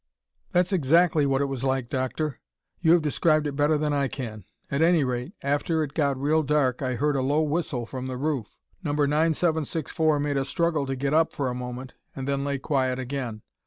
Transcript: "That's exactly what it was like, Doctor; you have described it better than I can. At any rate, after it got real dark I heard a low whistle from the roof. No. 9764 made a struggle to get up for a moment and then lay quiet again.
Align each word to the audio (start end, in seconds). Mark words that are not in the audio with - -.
"That's 0.51 0.73
exactly 0.73 1.27
what 1.27 1.41
it 1.41 1.45
was 1.45 1.63
like, 1.63 1.87
Doctor; 1.87 2.39
you 2.79 2.93
have 2.93 3.03
described 3.03 3.45
it 3.45 3.55
better 3.55 3.77
than 3.77 3.93
I 3.93 4.07
can. 4.07 4.45
At 4.71 4.81
any 4.81 5.03
rate, 5.03 5.33
after 5.43 5.83
it 5.83 5.93
got 5.93 6.19
real 6.19 6.41
dark 6.41 6.81
I 6.81 6.95
heard 6.95 7.15
a 7.15 7.21
low 7.21 7.43
whistle 7.43 7.85
from 7.85 8.07
the 8.07 8.17
roof. 8.17 8.57
No. 8.81 8.93
9764 8.93 10.19
made 10.19 10.37
a 10.37 10.43
struggle 10.43 10.87
to 10.87 10.95
get 10.95 11.13
up 11.13 11.31
for 11.33 11.49
a 11.51 11.53
moment 11.53 11.93
and 12.15 12.27
then 12.27 12.43
lay 12.43 12.57
quiet 12.57 12.97
again. 12.97 13.43